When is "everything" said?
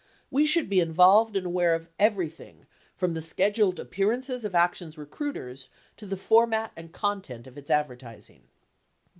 1.99-2.65